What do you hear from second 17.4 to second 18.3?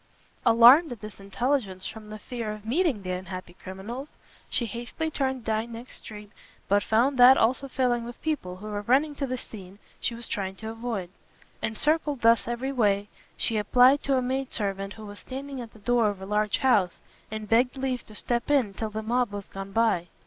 begged leave to